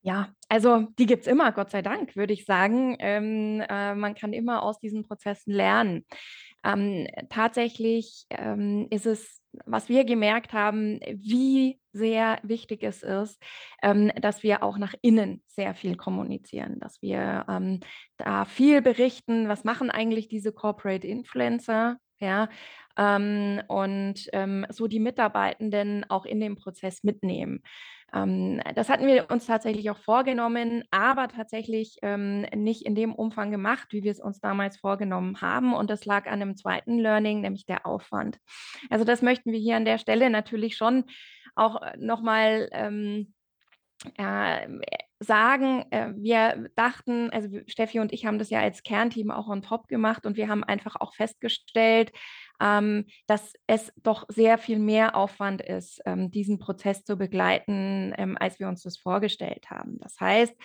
[0.05, 2.97] Ja, also, die gibt's immer, Gott sei Dank, würde ich sagen.
[2.99, 6.05] Ähm, äh, man kann immer aus diesen Prozessen lernen.
[6.65, 13.41] Ähm, tatsächlich ähm, ist es, was wir gemerkt haben, wie sehr wichtig es ist,
[13.81, 17.79] ähm, dass wir auch nach innen sehr viel kommunizieren, dass wir ähm,
[18.17, 22.49] da viel berichten, was machen eigentlich diese Corporate Influencer, ja,
[22.97, 24.29] ähm, und
[24.69, 27.61] so die Mitarbeitenden auch in den Prozess mitnehmen.
[28.13, 33.51] Ähm, das hatten wir uns tatsächlich auch vorgenommen, aber tatsächlich ähm, nicht in dem Umfang
[33.51, 35.73] gemacht, wie wir es uns damals vorgenommen haben.
[35.73, 38.37] Und das lag an einem zweiten Learning, nämlich der Aufwand.
[38.89, 41.05] Also das möchten wir hier an der Stelle natürlich schon
[41.55, 43.33] auch äh, nochmal ähm,
[44.17, 44.67] äh,
[45.19, 45.85] sagen,
[46.17, 50.25] wir dachten, also Steffi und ich haben das ja als Kernteam auch on top gemacht
[50.25, 52.11] und wir haben einfach auch festgestellt,
[52.61, 58.37] ähm, dass es doch sehr viel mehr Aufwand ist, ähm, diesen Prozess zu begleiten, ähm,
[58.39, 59.97] als wir uns das vorgestellt haben.
[59.99, 60.55] Das heißt,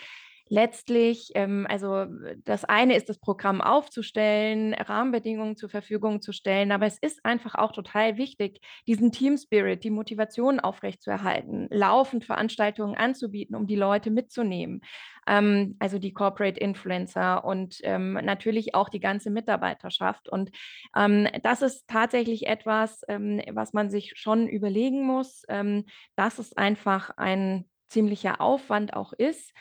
[0.49, 2.07] letztlich, ähm, also
[2.45, 7.55] das eine ist, das Programm aufzustellen, Rahmenbedingungen zur Verfügung zu stellen, aber es ist einfach
[7.55, 14.11] auch total wichtig, diesen Team Spirit, die Motivation aufrechtzuerhalten, laufend Veranstaltungen anzubieten, um die Leute
[14.11, 14.81] mitzunehmen.
[15.27, 20.29] Ähm, also die Corporate Influencer und ähm, natürlich auch die ganze Mitarbeiterschaft.
[20.29, 20.51] Und
[20.97, 25.85] ähm, das ist tatsächlich etwas, ähm, was man sich schon überlegen muss, ähm,
[26.17, 29.53] dass es einfach ein ziemlicher Aufwand auch ist.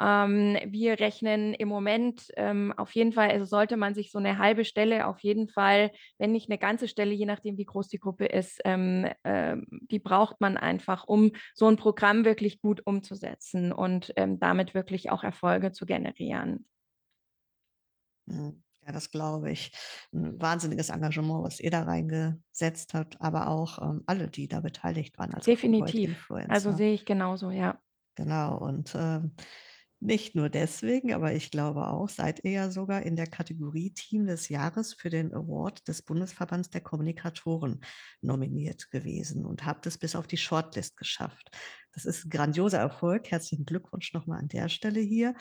[0.00, 4.38] Ähm, wir rechnen im Moment ähm, auf jeden Fall, also sollte man sich so eine
[4.38, 7.98] halbe Stelle auf jeden Fall, wenn nicht eine ganze Stelle, je nachdem wie groß die
[7.98, 9.56] Gruppe ist, ähm, äh,
[9.90, 15.10] die braucht man einfach, um so ein Programm wirklich gut umzusetzen und ähm, damit wirklich
[15.10, 16.66] auch Erfolge zu generieren.
[18.26, 18.62] Mhm.
[18.86, 19.72] Ja, das glaube ich.
[20.12, 25.18] Ein wahnsinniges Engagement, was ihr da reingesetzt habt, aber auch ähm, alle, die da beteiligt
[25.18, 26.30] waren als Definitiv.
[26.48, 27.80] Also sehe ich genauso, ja.
[28.14, 28.56] Genau.
[28.58, 29.32] Und ähm,
[30.00, 34.26] nicht nur deswegen, aber ich glaube auch, seid ihr ja sogar in der Kategorie Team
[34.26, 37.80] des Jahres für den Award des Bundesverbands der Kommunikatoren
[38.20, 41.50] nominiert gewesen und habt es bis auf die Shortlist geschafft.
[41.92, 43.30] Das ist ein grandioser Erfolg.
[43.30, 45.34] Herzlichen Glückwunsch nochmal an der Stelle hier.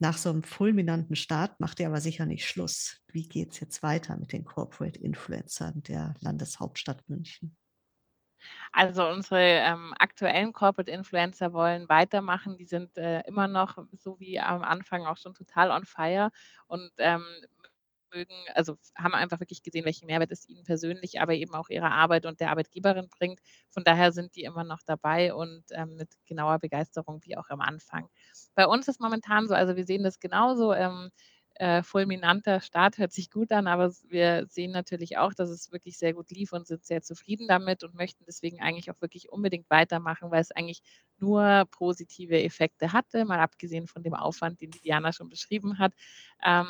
[0.00, 3.00] Nach so einem fulminanten Start macht ihr aber sicher nicht Schluss.
[3.12, 7.56] Wie geht es jetzt weiter mit den Corporate Influencern der Landeshauptstadt München?
[8.72, 12.56] Also unsere ähm, aktuellen Corporate Influencer wollen weitermachen.
[12.56, 16.30] Die sind äh, immer noch, so wie am Anfang, auch schon total on fire
[16.66, 17.24] und ähm,
[18.12, 21.92] mögen, also haben einfach wirklich gesehen, welchen Mehrwert es ihnen persönlich, aber eben auch ihrer
[21.92, 23.40] Arbeit und der Arbeitgeberin bringt.
[23.70, 27.60] Von daher sind die immer noch dabei und ähm, mit genauer Begeisterung wie auch am
[27.60, 28.08] Anfang.
[28.54, 30.72] Bei uns ist momentan so, also wir sehen das genauso.
[30.74, 31.10] Ähm,
[31.60, 35.98] äh, fulminanter Start hört sich gut an, aber wir sehen natürlich auch, dass es wirklich
[35.98, 39.68] sehr gut lief und sind sehr zufrieden damit und möchten deswegen eigentlich auch wirklich unbedingt
[39.68, 40.80] weitermachen, weil es eigentlich
[41.18, 45.92] nur positive Effekte hatte, mal abgesehen von dem Aufwand, den Diana schon beschrieben hat.
[46.42, 46.66] Ähm,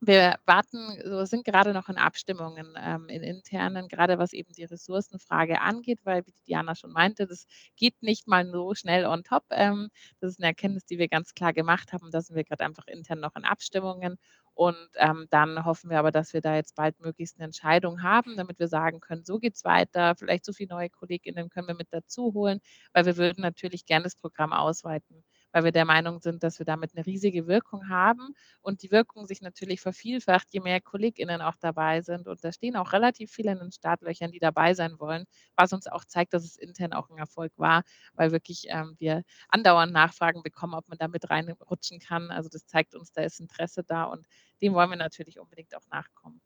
[0.00, 4.64] wir warten so sind gerade noch in Abstimmungen, ähm, in internen, gerade was eben die
[4.64, 9.44] Ressourcenfrage angeht, weil, wie Diana schon meinte, das geht nicht mal so schnell on top.
[9.50, 9.88] Ähm,
[10.20, 12.10] das ist eine Erkenntnis, die wir ganz klar gemacht haben.
[12.10, 14.18] Da sind wir gerade einfach intern noch in Abstimmungen.
[14.54, 18.36] Und ähm, dann hoffen wir aber, dass wir da jetzt bald möglichst eine Entscheidung haben,
[18.36, 20.14] damit wir sagen können, so geht's weiter.
[20.16, 22.60] Vielleicht so viele neue KollegInnen können wir mit dazu holen,
[22.92, 25.24] weil wir würden natürlich gerne das Programm ausweiten
[25.54, 29.26] weil wir der Meinung sind, dass wir damit eine riesige Wirkung haben und die Wirkung
[29.26, 32.26] sich natürlich vervielfacht, je mehr KollegInnen auch dabei sind.
[32.26, 35.86] Und da stehen auch relativ viele in den Startlöchern, die dabei sein wollen, was uns
[35.86, 40.42] auch zeigt, dass es intern auch ein Erfolg war, weil wirklich ähm, wir andauernd Nachfragen
[40.42, 42.30] bekommen, ob man da mit reinrutschen kann.
[42.32, 44.26] Also das zeigt uns, da ist Interesse da und
[44.60, 46.40] dem wollen wir natürlich unbedingt auch nachkommen.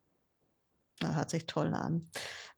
[0.99, 2.11] Das hört sich toll an.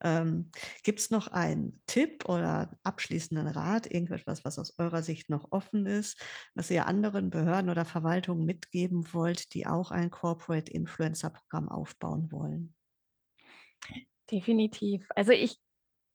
[0.03, 0.51] Ähm,
[0.83, 5.87] Gibt es noch einen Tipp oder abschließenden Rat, irgendetwas, was aus eurer Sicht noch offen
[5.87, 6.21] ist,
[6.55, 12.31] was ihr anderen Behörden oder Verwaltungen mitgeben wollt, die auch ein Corporate Influencer Programm aufbauen
[12.33, 12.75] wollen?
[14.31, 15.07] Definitiv.
[15.15, 15.59] Also ich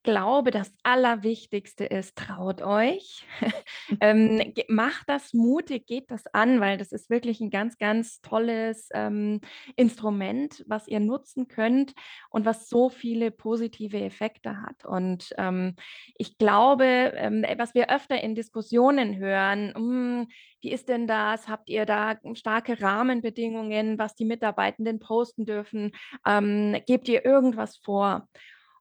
[0.05, 3.25] glaube, das Allerwichtigste ist, traut euch.
[3.99, 8.89] ähm, macht das mutig, geht das an, weil das ist wirklich ein ganz, ganz tolles
[8.93, 9.41] ähm,
[9.75, 11.93] Instrument, was ihr nutzen könnt
[12.29, 14.85] und was so viele positive Effekte hat.
[14.85, 15.75] Und ähm,
[16.17, 20.27] ich glaube, ähm, was wir öfter in Diskussionen hören, hm,
[20.61, 21.47] wie ist denn das?
[21.47, 25.91] Habt ihr da starke Rahmenbedingungen, was die Mitarbeitenden posten dürfen?
[26.25, 28.27] Ähm, gebt ihr irgendwas vor?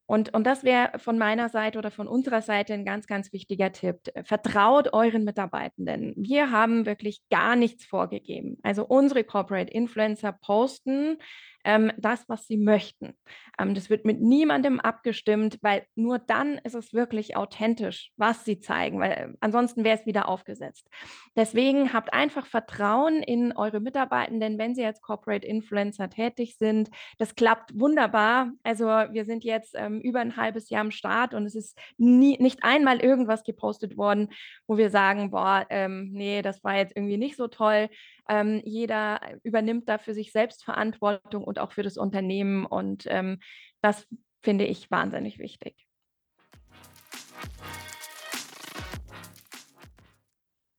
[0.06, 3.72] Und und das wäre von meiner Seite oder von unserer Seite ein ganz, ganz wichtiger
[3.72, 3.98] Tipp.
[4.24, 6.12] Vertraut euren Mitarbeitenden.
[6.16, 8.58] Wir haben wirklich gar nichts vorgegeben.
[8.62, 11.18] Also, unsere Corporate Influencer posten,
[11.64, 13.14] ähm, das, was sie möchten.
[13.58, 18.60] Ähm, das wird mit niemandem abgestimmt, weil nur dann ist es wirklich authentisch, was sie
[18.60, 20.88] zeigen, weil äh, ansonsten wäre es wieder aufgesetzt.
[21.36, 26.90] Deswegen habt einfach Vertrauen in eure Mitarbeitenden, wenn sie als Corporate Influencer tätig sind.
[27.18, 28.52] Das klappt wunderbar.
[28.62, 32.36] Also wir sind jetzt ähm, über ein halbes Jahr am Start und es ist nie,
[32.38, 34.30] nicht einmal irgendwas gepostet worden,
[34.66, 37.88] wo wir sagen, boah, ähm, nee, das war jetzt irgendwie nicht so toll.
[38.28, 43.38] Ähm, jeder übernimmt da für sich selbst Verantwortung und auch für das Unternehmen und ähm,
[43.82, 44.06] das
[44.42, 45.86] finde ich wahnsinnig wichtig.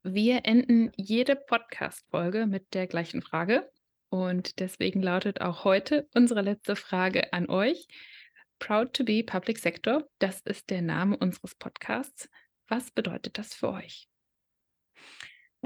[0.08, 3.68] Wir enden jede Podcast-Folge mit der gleichen Frage.
[4.10, 7.88] Und deswegen lautet auch heute unsere letzte Frage an euch.
[8.66, 12.28] Proud to be Public Sector, das ist der Name unseres Podcasts.
[12.68, 14.10] Was bedeutet das für euch?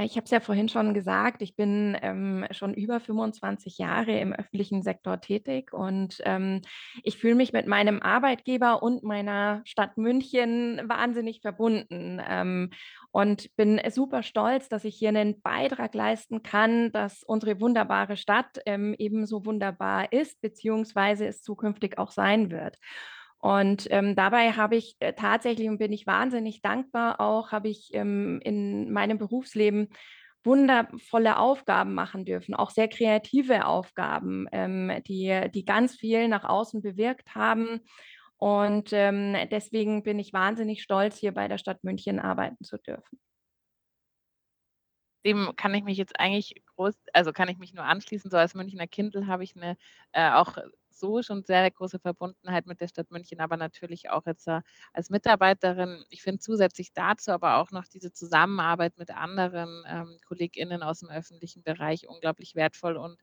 [0.02, 4.32] Ich habe es ja vorhin schon gesagt, ich bin ähm, schon über 25 Jahre im
[4.32, 6.62] öffentlichen Sektor tätig und ähm,
[7.04, 12.70] ich fühle mich mit meinem Arbeitgeber und meiner Stadt München wahnsinnig verbunden ähm,
[13.12, 18.60] und bin super stolz, dass ich hier einen Beitrag leisten kann, dass unsere wunderbare Stadt
[18.66, 22.78] ähm, ebenso wunderbar ist, beziehungsweise es zukünftig auch sein wird.
[23.40, 27.90] Und ähm, dabei habe ich äh, tatsächlich und bin ich wahnsinnig dankbar auch, habe ich
[27.94, 29.90] ähm, in meinem Berufsleben
[30.44, 36.82] wundervolle Aufgaben machen dürfen, auch sehr kreative Aufgaben, ähm, die, die ganz viel nach außen
[36.82, 37.82] bewirkt haben.
[38.38, 43.20] Und ähm, deswegen bin ich wahnsinnig stolz, hier bei der Stadt München arbeiten zu dürfen.
[45.26, 48.32] Dem kann ich mich jetzt eigentlich groß also, kann ich mich nur anschließen.
[48.32, 49.76] So als Münchner Kindl habe ich 'ne,
[50.14, 50.58] äh, auch
[51.00, 54.48] so schon sehr große Verbundenheit mit der Stadt München, aber natürlich auch jetzt,
[54.94, 56.04] als Mitarbeiterin.
[56.10, 61.64] Ich finde zusätzlich dazu aber auch noch diese Zusammenarbeit mit anderen, ähm, KollegInnen aus'm öffentlichen
[61.64, 63.20] Bereich unglaublich wertvoll und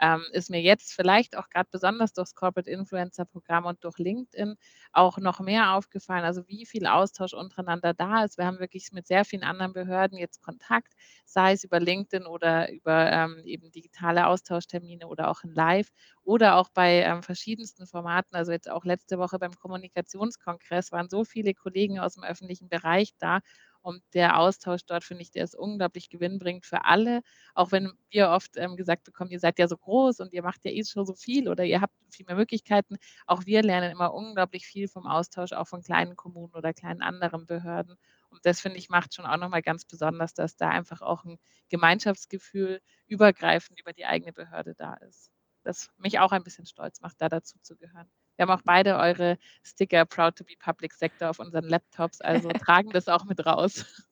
[0.00, 4.56] ähm, ist mir jetzt vielleicht auch gerade besonders durchs Corporate Influencer Programm und durch LinkedIn
[4.92, 8.38] auch noch mehr aufgefallen, also wie viel Austausch untereinander da ist.
[8.38, 12.70] Wir haben wirklich mit sehr vielen anderen Behörden jetzt Kontakt, sei es über LinkedIn oder
[12.72, 15.88] über ähm, eben digitale Austauschtermine oder auch in Live
[16.22, 18.36] oder auch bei ähm, verschiedensten Formaten.
[18.36, 23.12] Also jetzt auch letzte Woche beim Kommunikationskongress waren so viele Kollegen aus dem öffentlichen Bereich
[23.18, 23.40] da
[23.84, 27.20] und der Austausch dort, finde ich, der ist unglaublich gewinnbringend für alle.
[27.54, 30.64] Auch wenn wir oft ähm, gesagt bekommen, ihr seid ja so groß und ihr macht
[30.64, 32.96] ja eh schon so viel oder ihr habt viel mehr Möglichkeiten.
[33.26, 37.44] Auch wir lernen immer unglaublich viel vom Austausch, auch von kleinen Kommunen oder kleinen anderen
[37.46, 37.96] Behörden.
[38.30, 41.36] Und das, finde ich, macht schon auch nochmal ganz besonders, dass da einfach auch ein
[41.68, 45.30] Gemeinschaftsgefühl übergreifend über die eigene Behörde da ist.
[45.62, 48.10] Das mich auch ein bisschen stolz macht, da dazu zu gehören.
[48.36, 52.48] Wir haben auch beide eure Sticker Proud to be Public Sector auf unseren Laptops, also
[52.64, 54.06] tragen das auch mit raus.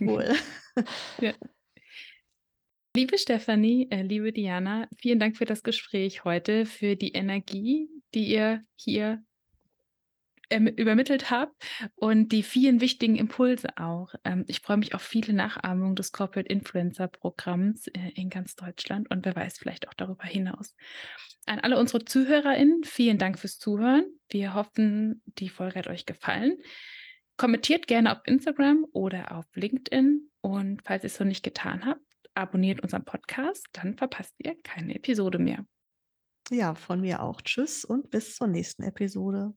[0.00, 0.34] Cool.
[1.20, 1.34] Ja.
[2.96, 8.26] Liebe Stefanie, äh, liebe Diana, vielen Dank für das Gespräch heute, für die Energie, die
[8.26, 9.22] ihr hier
[10.52, 11.54] übermittelt habt
[11.94, 14.14] und die vielen wichtigen Impulse auch.
[14.24, 19.10] Ähm, ich freue mich auf viele Nachahmungen des Corporate Influencer Programms äh, in ganz Deutschland
[19.10, 20.74] und wer weiß, vielleicht auch darüber hinaus.
[21.46, 24.04] An alle unsere ZuhörerInnen, vielen Dank fürs Zuhören.
[24.28, 26.58] Wir hoffen, die Folge hat euch gefallen.
[27.36, 32.00] Kommentiert gerne auf Instagram oder auf LinkedIn und falls ihr es noch nicht getan habt,
[32.34, 35.66] abonniert unseren Podcast, dann verpasst ihr keine Episode mehr.
[36.50, 37.40] Ja, von mir auch.
[37.40, 39.54] Tschüss und bis zur nächsten Episode.